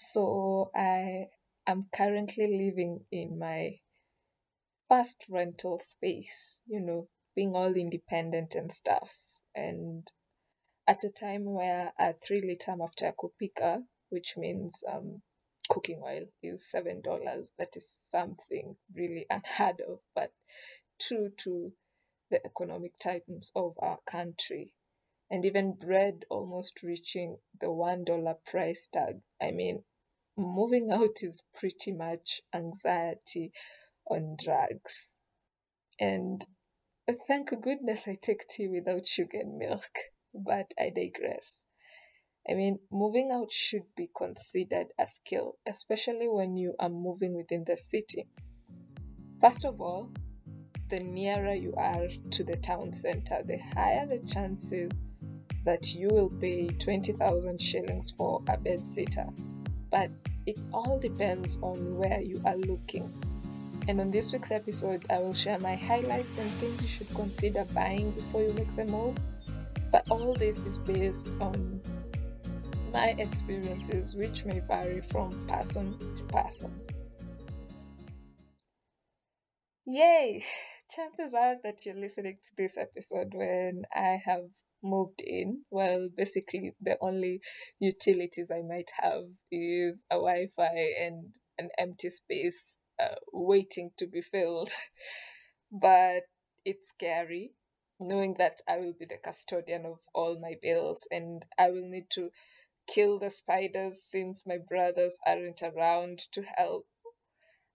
[0.00, 1.26] So I
[1.66, 3.80] am currently living in my
[4.88, 9.10] first rental space, you know, being all independent and stuff.
[9.56, 10.08] And
[10.86, 15.22] at a time where a three liter mafuta kupika, which means um,
[15.68, 17.50] cooking oil, is seven dollars.
[17.58, 20.30] That is something really unheard of, but
[21.00, 21.72] true to
[22.30, 24.74] the economic times of our country.
[25.30, 29.20] And even bread almost reaching the one dollar price tag.
[29.40, 29.82] I mean,
[30.36, 33.52] moving out is pretty much anxiety
[34.10, 35.08] on drugs.
[36.00, 36.46] And
[37.08, 39.90] uh, thank goodness I take tea without sugar and milk,
[40.34, 41.62] but I digress.
[42.48, 47.64] I mean, moving out should be considered a skill, especially when you are moving within
[47.66, 48.26] the city.
[49.40, 50.10] First of all,
[50.88, 55.02] the nearer you are to the town center, the higher the chances
[55.68, 59.26] that you will pay 20,000 shillings for a bed sitter.
[59.90, 60.08] But
[60.46, 63.12] it all depends on where you are looking.
[63.86, 67.66] And on this week's episode, I will share my highlights and things you should consider
[67.74, 69.18] buying before you make the move.
[69.92, 71.82] But all this is based on
[72.90, 76.80] my experiences, which may vary from person to person.
[79.84, 80.46] Yay!
[80.90, 84.44] Chances are that you're listening to this episode when I have
[84.82, 85.62] moved in.
[85.70, 87.40] Well, basically, the only
[87.78, 94.06] utilities I might have is a Wi Fi and an empty space uh, waiting to
[94.06, 94.70] be filled.
[95.72, 96.22] but
[96.64, 97.52] it's scary
[98.00, 102.10] knowing that I will be the custodian of all my bills and I will need
[102.10, 102.30] to
[102.86, 106.86] kill the spiders since my brothers aren't around to help.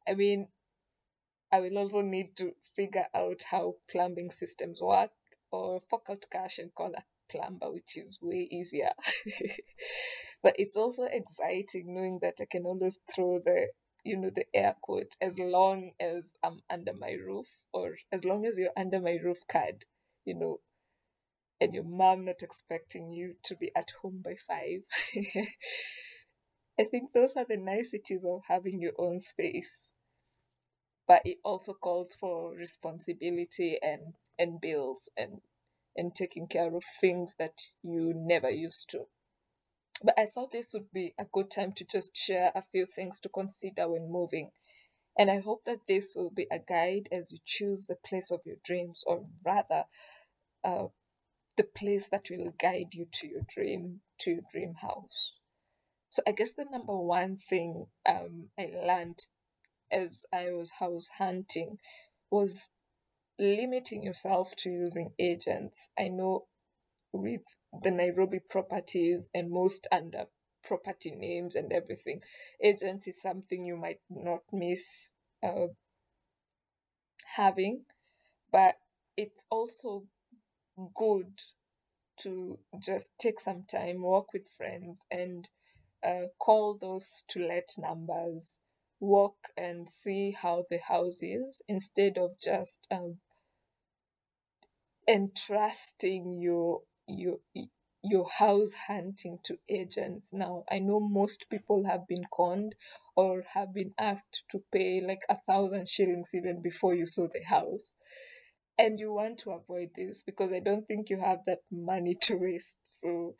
[0.07, 0.47] I mean,
[1.51, 5.11] I will also need to figure out how plumbing systems work
[5.53, 8.89] or fork out cash and call a plumber, which is way easier.
[10.43, 13.67] but it's also exciting knowing that I can always throw the
[14.03, 18.45] you know the air quote as long as I'm under my roof or as long
[18.45, 19.85] as you're under my roof card,
[20.25, 20.59] you know,
[21.61, 24.81] and your mom not expecting you to be at home by five.
[26.79, 29.93] I think those are the niceties of having your own space.
[31.07, 35.41] But it also calls for responsibility and, and bills and
[35.95, 39.05] and taking care of things that you never used to.
[40.03, 43.19] But I thought this would be a good time to just share a few things
[43.21, 44.49] to consider when moving.
[45.17, 48.41] And I hope that this will be a guide as you choose the place of
[48.43, 49.83] your dreams, or rather,
[50.63, 50.87] uh,
[51.55, 55.35] the place that will guide you to your dream, to your dream house.
[56.09, 59.19] So I guess the number one thing um, I learned
[59.91, 61.77] as I was house hunting
[62.31, 62.69] was
[63.39, 65.89] limiting yourself to using agents.
[65.97, 66.45] I know
[67.11, 67.41] with
[67.81, 70.25] the Nairobi properties and most under
[70.63, 72.21] property names and everything,
[72.63, 75.13] agents is something you might not miss
[75.43, 75.67] uh,
[77.35, 77.85] having,
[78.51, 78.75] but
[79.17, 80.05] it's also
[80.95, 81.41] good
[82.19, 85.49] to just take some time, walk with friends, and
[86.05, 88.59] uh, call those to let numbers,
[89.03, 93.17] walk and see how the house is instead of just um,
[95.07, 97.37] entrusting your your
[98.01, 100.31] your house hunting to agents.
[100.33, 102.75] Now i know most people have been conned
[103.15, 107.43] or have been asked to pay like a thousand shillings even before you saw the
[107.43, 107.95] house.
[108.77, 112.35] And you want to avoid this because I don't think you have that money to
[112.35, 112.77] waste.
[112.83, 113.35] So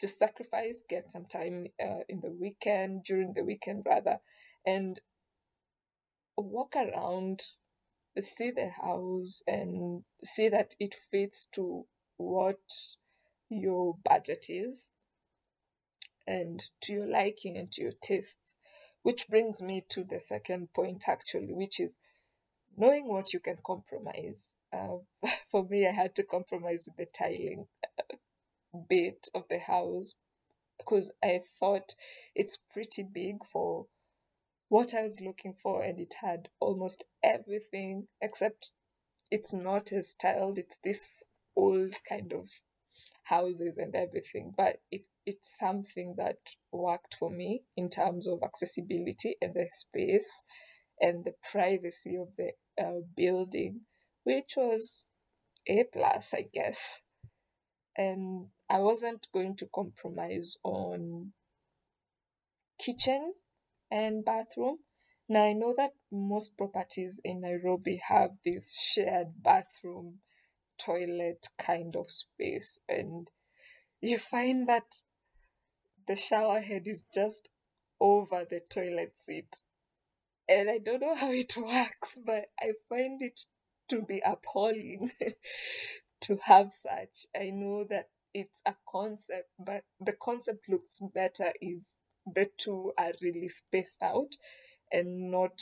[0.00, 4.18] just sacrifice, get some time uh, in the weekend, during the weekend rather,
[4.66, 5.00] and
[6.36, 7.42] walk around,
[8.18, 11.86] see the house, and see that it fits to
[12.16, 12.58] what
[13.48, 14.88] your budget is
[16.26, 18.56] and to your liking and to your tastes.
[19.02, 21.98] Which brings me to the second point, actually, which is
[22.76, 24.56] knowing what you can compromise.
[24.72, 24.98] Uh,
[25.50, 28.16] for me, I had to compromise the tiling uh,
[28.88, 30.14] bit of the house
[30.78, 31.94] because I thought
[32.34, 33.86] it's pretty big for
[34.74, 38.72] what I was looking for, and it had almost everything except
[39.30, 40.58] it's not as styled.
[40.58, 41.22] It's this
[41.54, 42.50] old kind of
[43.22, 46.38] houses and everything, but it it's something that
[46.72, 50.42] worked for me in terms of accessibility and the space
[51.00, 53.82] and the privacy of the uh, building,
[54.24, 55.06] which was
[55.68, 57.00] A plus, I guess.
[57.96, 61.32] And I wasn't going to compromise on
[62.76, 63.34] kitchen
[63.90, 64.78] and bathroom.
[65.28, 70.18] Now I know that most properties in Nairobi have this shared bathroom
[70.78, 73.30] toilet kind of space and
[74.00, 75.02] you find that
[76.06, 77.48] the shower head is just
[78.00, 79.62] over the toilet seat.
[80.48, 83.40] And I don't know how it works, but I find it
[83.88, 85.12] to be appalling
[86.22, 87.26] to have such.
[87.34, 91.78] I know that it's a concept, but the concept looks better if
[92.26, 94.36] the two are really spaced out
[94.92, 95.60] and not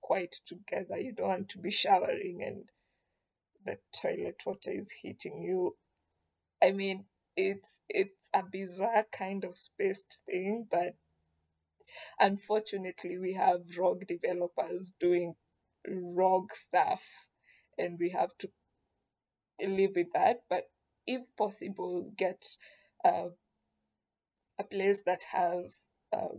[0.00, 0.98] quite together.
[0.98, 2.70] You don't want to be showering and
[3.64, 5.76] the toilet water is hitting you.
[6.62, 7.04] I mean,
[7.36, 10.96] it's it's a bizarre kind of spaced thing, but
[12.18, 15.34] unfortunately we have rogue developers doing
[15.86, 17.02] rogue stuff
[17.78, 18.50] and we have to
[19.60, 20.42] live with that.
[20.48, 20.70] But
[21.06, 22.44] if possible, get
[23.04, 23.30] uh,
[24.58, 26.38] a place that has uh,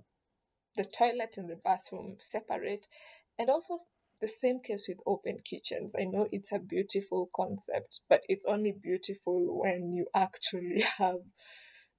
[0.75, 2.87] the toilet and the bathroom separate,
[3.37, 3.75] and also
[4.21, 5.95] the same case with open kitchens.
[5.99, 11.17] I know it's a beautiful concept, but it's only beautiful when you actually have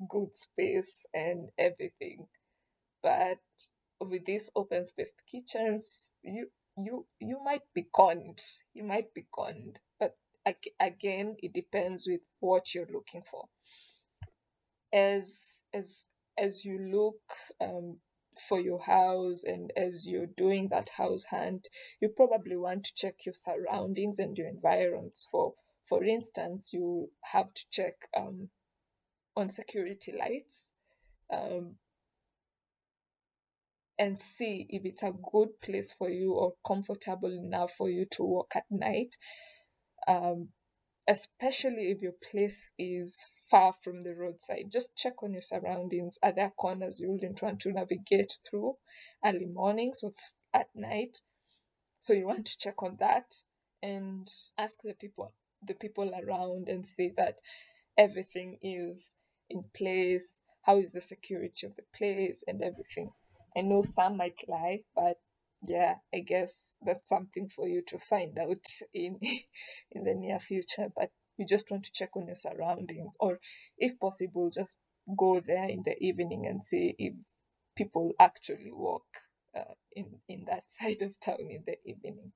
[0.09, 2.27] good space and everything.
[3.03, 3.41] But
[4.01, 8.41] with these open spaced kitchens, you you you might be conned.
[8.73, 9.81] You might be conned.
[10.01, 10.17] But
[10.81, 13.45] again, it depends with what you're looking for.
[14.93, 16.07] As as
[16.39, 17.21] as you look
[17.61, 17.99] um,
[18.49, 21.69] for your house and as you're doing that house hunt,
[22.01, 25.27] you probably want to check your surroundings and your environs.
[25.31, 25.55] For
[25.87, 28.49] for instance, you have to check um,
[29.37, 30.69] on security lights
[31.33, 31.77] um,
[33.99, 38.23] and see if it's a good place for you or comfortable enough for you to
[38.23, 39.17] walk at night.
[40.09, 40.49] Um,
[41.07, 44.65] especially if your place is far from the roadside.
[44.69, 46.19] Just check on your surroundings.
[46.25, 48.79] Are there corners you wouldn't want to navigate through
[49.25, 50.11] early mornings or
[50.53, 51.19] at night?
[52.01, 53.33] So you want to check on that
[53.81, 54.29] and
[54.59, 55.35] ask the people
[55.65, 57.37] the people around and see that
[57.97, 59.15] everything is
[59.49, 60.41] in place.
[60.63, 63.13] How is the security of the place and everything?
[63.57, 65.19] I know some might lie, but
[65.63, 69.21] yeah, I guess that's something for you to find out in
[69.93, 70.89] in the near future.
[70.97, 73.41] But you just want to check on your surroundings, or
[73.79, 74.79] if possible, just
[75.19, 77.15] go there in the evening and see if
[77.77, 79.05] people actually walk
[79.57, 82.33] uh, in in that side of town in the evening.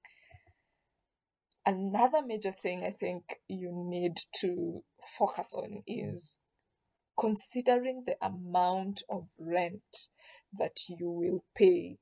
[1.66, 4.82] Another major thing I think you need to
[5.18, 6.38] focus on is
[7.18, 10.08] considering the amount of rent
[10.56, 11.98] that you will pay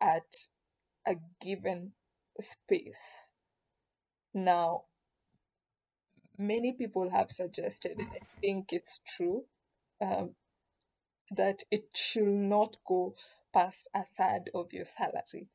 [0.00, 0.30] at
[1.06, 1.92] a given
[2.38, 3.32] space.
[4.32, 4.84] Now,
[6.38, 9.44] many people have suggested, and I think it's true,
[10.00, 10.30] um,
[11.30, 13.14] that it should not go
[13.52, 15.48] past a third of your salary.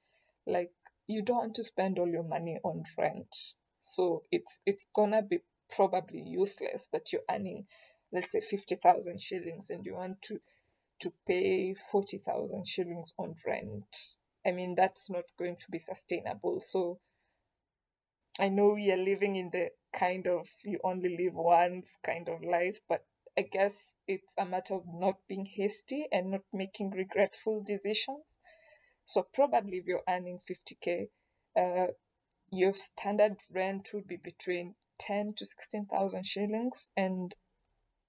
[0.46, 0.72] Like
[1.08, 3.36] you don't want to spend all your money on rent,
[3.82, 5.40] so it's it's gonna be
[5.70, 7.66] probably useless that you're earning,
[8.12, 10.40] let's say fifty thousand shillings, and you want to
[11.00, 14.16] to pay forty thousand shillings on rent.
[14.46, 16.60] I mean that's not going to be sustainable.
[16.60, 17.00] So
[18.40, 22.44] I know we are living in the kind of you only live once kind of
[22.44, 23.06] life, but
[23.38, 28.38] I guess it's a matter of not being hasty and not making regretful decisions.
[29.06, 31.08] So probably if you're earning 50k,
[31.58, 31.92] uh,
[32.52, 36.92] your standard rent would be between 10 to 16,000 shillings.
[36.96, 37.36] And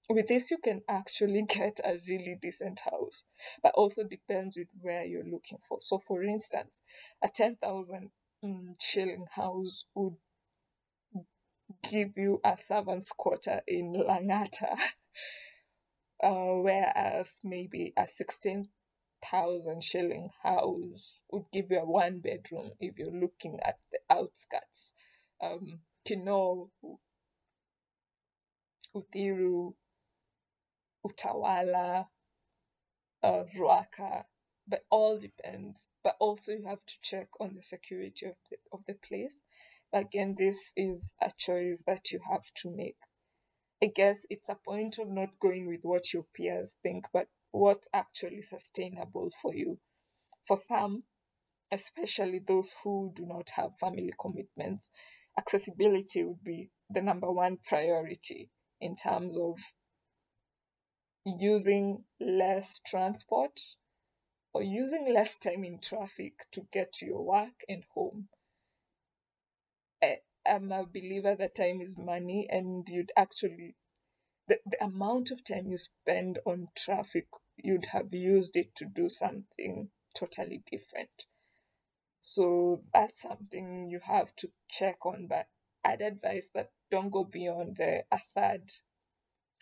[0.09, 3.25] with this, you can actually get a really decent house,
[3.63, 5.79] but also depends with where you're looking for.
[5.81, 6.81] So, for instance,
[7.23, 8.11] a 10,000
[8.45, 10.15] mm, shilling house would
[11.89, 14.77] give you a servant's quarter in Langata,
[16.23, 23.11] uh, whereas maybe a 16,000 shilling house would give you a one bedroom if you're
[23.11, 24.93] looking at the outskirts.
[25.41, 26.69] Um, Kinoo,
[28.95, 29.73] Uthiru,
[31.05, 32.05] Utawala,
[33.23, 34.23] uh, Ruaka,
[34.67, 35.87] but all depends.
[36.03, 39.41] But also you have to check on the security of the, of the place
[39.95, 42.97] again, this is a choice that you have to make.
[43.81, 47.87] I guess it's a point of not going with what your peers think, but what's
[47.93, 49.79] actually sustainable for you.
[50.45, 51.03] For some,
[51.71, 54.89] especially those who do not have family commitments,
[55.37, 59.57] accessibility would be the number one priority in terms of
[61.25, 63.59] using less transport
[64.55, 68.29] or using less time in traffic to get to your work and home.
[70.01, 73.75] I, am a believer that time is money, and you'd actually
[74.47, 77.25] the, the amount of time you spend on traffic,
[77.57, 81.25] you'd have used it to do something totally different.
[82.21, 85.27] So that's something you have to check on.
[85.27, 85.47] But
[85.83, 88.71] I'd advise that don't go beyond the a third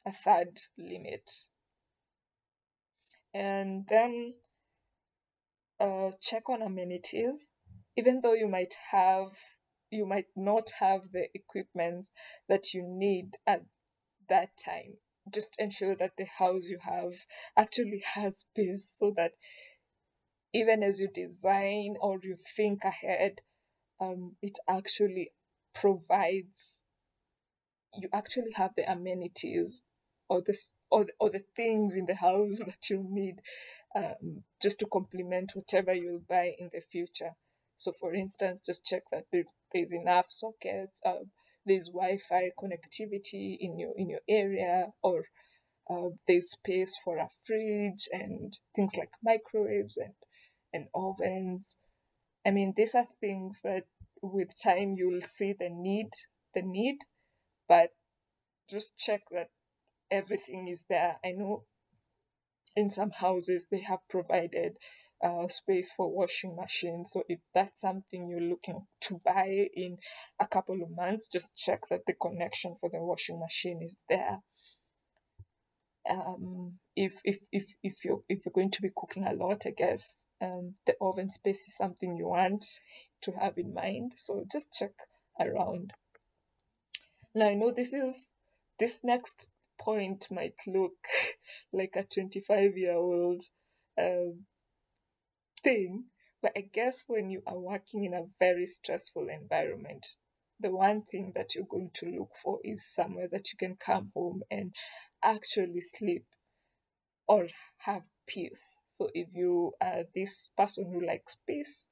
[0.06, 1.32] a third limit.
[3.34, 4.36] And then
[5.80, 7.52] uh, check on amenities,
[7.98, 9.32] even though you might have
[9.94, 12.08] you might not have the equipment
[12.50, 13.64] that you need at
[14.28, 14.96] that time.
[15.32, 17.14] Just ensure that the house you have
[17.56, 19.34] actually has space so that
[20.54, 23.42] even as you design or you think ahead,
[24.02, 25.32] um, it actually
[25.74, 26.78] provides,
[27.96, 29.84] you actually have the amenities
[30.28, 30.58] or the,
[30.92, 33.36] or, or the things in the house that you need
[33.96, 37.32] um, just to complement whatever you'll buy in the future.
[37.76, 41.26] So, for instance, just check that there's, enough sockets, uh,
[41.66, 45.26] there's Wi-Fi connectivity in your in your area, or
[45.90, 50.14] uh, there's space for a fridge and things like microwaves and
[50.72, 51.78] and ovens.
[52.46, 53.86] I mean, these are things that
[54.22, 56.10] with time you'll see the need,
[56.54, 56.98] the need,
[57.68, 57.90] but
[58.70, 59.50] just check that
[60.12, 61.18] everything is there.
[61.24, 61.64] I know
[62.76, 64.78] in some houses they have provided
[65.24, 67.12] uh, space for washing machines.
[67.12, 69.98] So if that's something you're looking to buy in
[70.40, 74.40] a couple of months, just check that the connection for the washing machine is there.
[76.10, 79.72] Um, if if if if you're if you're going to be cooking a lot, I
[79.72, 82.66] guess um, the oven space is something you want
[83.22, 84.14] to have in mind.
[84.18, 84.92] So just check
[85.40, 85.94] around.
[87.34, 88.30] Now I know this is
[88.80, 89.50] this next
[89.80, 91.08] point might look
[91.74, 93.44] like a 25 year old
[94.00, 94.46] um,
[95.64, 96.06] thing,
[96.42, 100.18] but I guess when you are working in a very stressful environment,
[100.60, 104.12] the one thing that you're going to look for is somewhere that you can come
[104.16, 104.74] home and
[105.24, 106.26] actually sleep
[107.28, 107.48] or
[107.80, 108.80] have peace.
[108.88, 111.88] So if you are this person who likes peace,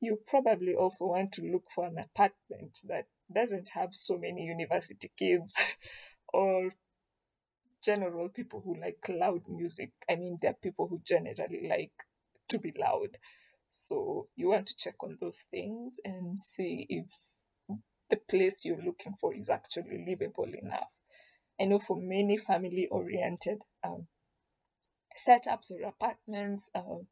[0.00, 5.10] you probably also want to look for an apartment that doesn't have so many university
[5.18, 5.52] kids
[6.32, 6.74] or
[7.84, 9.90] general people who like loud music.
[10.08, 11.92] I mean, there are people who generally like
[12.48, 13.18] to be loud.
[13.70, 17.06] So you want to check on those things and see if
[18.10, 20.90] the place you're looking for is actually livable enough.
[21.60, 24.08] I know for many family oriented um,
[25.16, 27.02] setups or apartments, uh,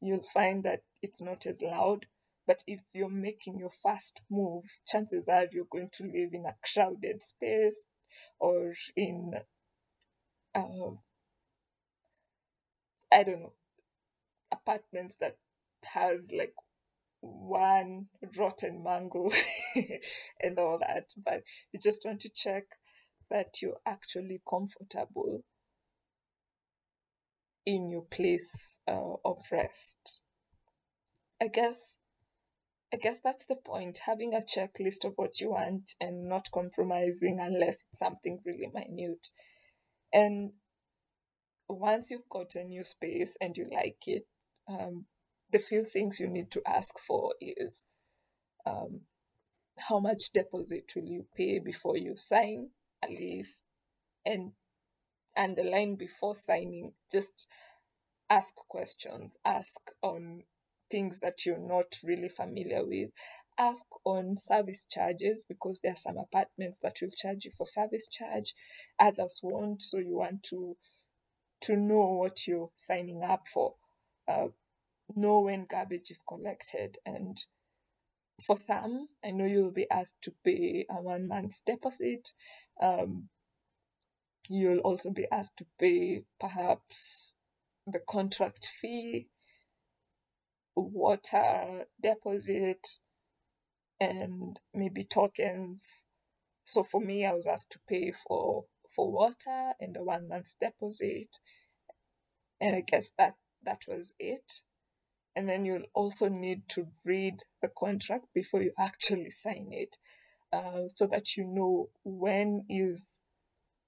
[0.00, 2.06] you'll find that it's not as loud.
[2.46, 6.56] But if you're making your first move, chances are you're going to live in a
[6.64, 7.86] crowded space
[8.40, 9.34] or in,
[10.54, 10.96] uh,
[13.12, 13.52] I don't know,
[14.50, 15.36] apartments that
[15.94, 16.54] has like
[17.20, 18.06] one
[18.36, 19.30] rotten mango
[20.42, 21.10] and all that.
[21.16, 21.42] But
[21.72, 22.64] you just want to check
[23.30, 25.44] that you're actually comfortable
[27.64, 30.20] in your place uh, of rest.
[31.40, 31.96] I guess
[32.94, 37.38] I guess that's the point, having a checklist of what you want and not compromising
[37.40, 39.28] unless it's something really minute.
[40.12, 40.52] And
[41.68, 44.26] once you've got a new space and you like it,
[44.68, 45.06] um,
[45.50, 47.84] the few things you need to ask for is
[48.66, 49.02] um,
[49.78, 52.70] how much deposit will you pay before you sign
[53.04, 53.60] a lease
[54.24, 54.52] and
[55.36, 57.48] underline before signing, just
[58.30, 60.42] ask questions, ask on
[60.90, 63.10] things that you're not really familiar with.
[63.62, 68.08] Ask on service charges because there are some apartments that will charge you for service
[68.08, 68.54] charge,
[68.98, 69.82] others won't.
[69.82, 70.76] So you want to
[71.62, 73.74] to know what you're signing up for.
[74.26, 74.48] Uh,
[75.14, 77.36] know when garbage is collected and
[78.44, 82.30] for some, I know you'll be asked to pay a one month's deposit.
[82.80, 83.28] Um,
[84.48, 87.34] you'll also be asked to pay perhaps
[87.86, 89.28] the contract fee,
[90.74, 92.98] water deposit,
[94.02, 95.82] and maybe tokens.
[96.64, 100.56] So for me, I was asked to pay for for water and a one month's
[100.60, 101.38] deposit,
[102.60, 104.62] and I guess that that was it.
[105.34, 109.96] And then you'll also need to read the contract before you actually sign it,
[110.52, 113.20] uh, so that you know when is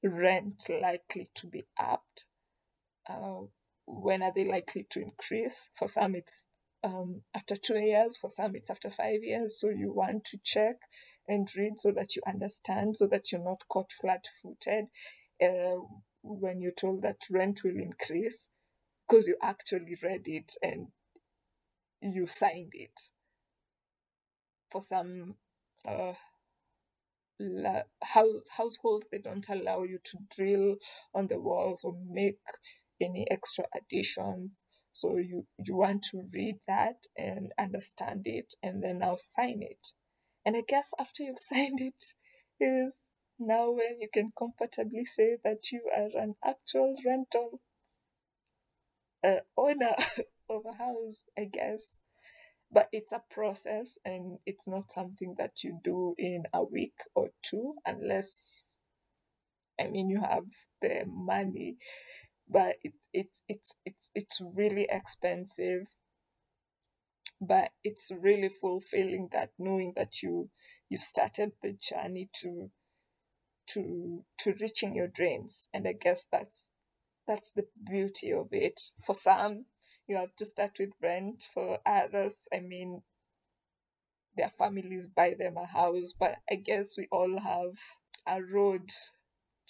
[0.03, 2.25] rent likely to be upped?
[3.09, 3.47] Uh,
[3.87, 5.69] when are they likely to increase?
[5.75, 6.47] For some, it's
[6.85, 9.59] um, after two years, for some, it's after five years.
[9.59, 10.77] So you want to check
[11.27, 14.87] and read so that you understand, so that you're not caught flat footed
[15.43, 15.81] uh,
[16.23, 18.49] when you're told that rent will increase
[19.09, 20.89] because you actually read it and
[22.03, 23.09] you signed it.
[24.71, 25.37] For some,
[25.89, 26.13] uh,
[28.03, 30.77] house, households they don't allow you to drill
[31.15, 32.39] on the walls or make
[33.01, 34.63] any extra additions
[34.95, 39.89] so you you want to read that and understand it and then now sign it
[40.47, 42.15] and i guess after you've signed it
[42.61, 43.03] is
[43.39, 47.61] now when you can comfortably say that you are an actual rental
[49.25, 49.95] a owner
[50.51, 51.97] of a house, I guess.
[52.71, 57.31] But it's a process and it's not something that you do in a week or
[57.43, 58.67] two unless
[59.81, 60.45] I mean you have
[60.83, 61.77] the money.
[62.49, 65.87] But it's it's it's it's it's really expensive.
[67.41, 70.51] But it's really fulfilling that knowing that you
[70.89, 72.71] you've started the journey to
[73.69, 75.69] to to reaching your dreams.
[75.73, 76.71] And i guess that's
[77.27, 78.81] that's the beauty of it.
[79.05, 79.67] For some
[80.07, 81.51] you have to start with rent.
[81.55, 83.03] For others i mean
[84.37, 86.13] their families buy them a house.
[86.19, 87.79] But i guess we all have
[88.27, 88.91] a road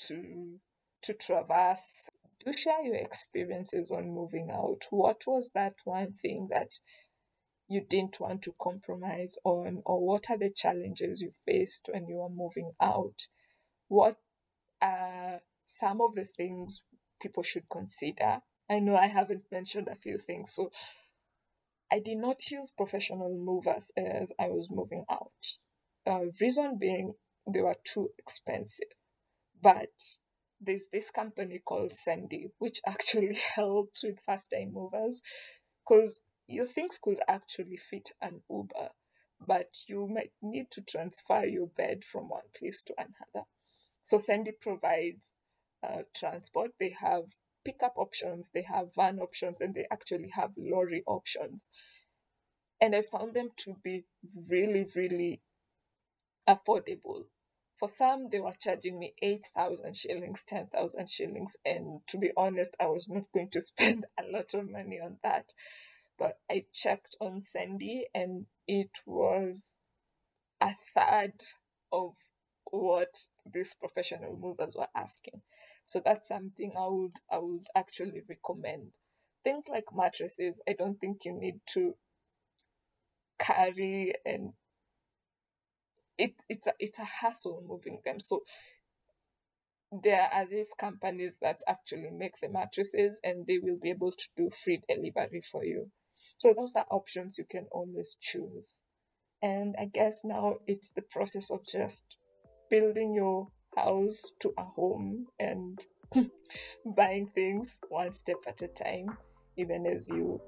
[0.06, 0.58] to
[1.02, 2.08] to traverse
[2.40, 6.78] do share your experiences on moving out what was that one thing that
[7.68, 12.16] you didn't want to compromise on, or what are the challenges you faced when you
[12.16, 13.26] were moving out?
[13.88, 14.16] What
[14.82, 16.82] are some of the things
[17.20, 18.40] people should consider?
[18.68, 20.70] I know I haven't mentioned a few things, so
[21.90, 25.60] I did not use professional movers as I was moving out.
[26.06, 27.14] Uh, reason being,
[27.50, 28.88] they were too expensive.
[29.62, 29.92] But
[30.64, 35.20] there's this company called Sendy, which actually helps with first time movers
[35.86, 38.90] because your things could actually fit an Uber,
[39.46, 43.46] but you might need to transfer your bed from one place to another.
[44.02, 45.36] So Sendy provides
[45.82, 46.72] uh, transport.
[46.78, 51.68] They have pickup options, they have van options, and they actually have lorry options.
[52.80, 54.04] And I found them to be
[54.48, 55.40] really, really
[56.48, 57.24] affordable.
[57.76, 62.86] For some, they were charging me 8,000 shillings, 10,000 shillings, and to be honest, I
[62.86, 65.52] was not going to spend a lot of money on that
[66.18, 69.78] but I checked on Sendy and it was
[70.60, 71.42] a third
[71.92, 72.14] of
[72.70, 73.14] what
[73.50, 75.42] these professional movers were asking.
[75.84, 78.92] So that's something I would I would actually recommend.
[79.42, 81.94] Things like mattresses, I don't think you need to
[83.38, 84.54] carry and
[86.18, 88.20] it it's a, it's a hassle moving them.
[88.20, 88.42] So
[90.02, 94.28] there are these companies that actually make the mattresses and they will be able to
[94.36, 95.90] do free delivery for you.
[96.36, 98.80] So those are options you can always choose.
[99.40, 102.18] And I guess now it's the process of just
[102.70, 105.78] building your house to a home and
[106.96, 109.18] buying things one step at a time,
[109.56, 110.40] even as you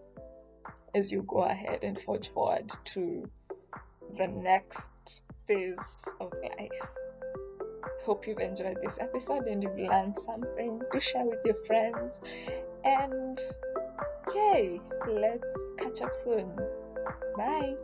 [0.95, 3.29] as you go ahead and forge forward to
[4.17, 6.71] the next phase of life.
[8.05, 12.21] Hope you've enjoyed this episode and you've learned something to share with your friends.
[12.85, 13.41] And
[14.35, 16.51] yay, let's catch up soon.
[17.37, 17.75] Bye.